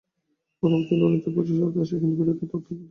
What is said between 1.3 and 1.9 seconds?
প্রচুর শ্রদ্ধা